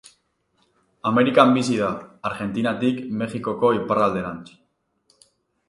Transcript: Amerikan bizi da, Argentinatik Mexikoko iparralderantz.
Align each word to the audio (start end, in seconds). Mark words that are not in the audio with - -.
Amerikan 1.09 1.53
bizi 1.57 1.77
da, 1.83 1.91
Argentinatik 2.31 3.05
Mexikoko 3.21 3.73
iparralderantz. 3.83 4.59